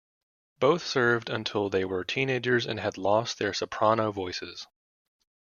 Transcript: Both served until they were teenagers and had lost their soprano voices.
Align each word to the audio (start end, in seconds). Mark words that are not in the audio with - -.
Both 0.57 0.83
served 0.87 1.29
until 1.29 1.69
they 1.69 1.85
were 1.85 2.03
teenagers 2.03 2.65
and 2.65 2.79
had 2.79 2.97
lost 2.97 3.37
their 3.37 3.53
soprano 3.53 4.11
voices. 4.11 4.65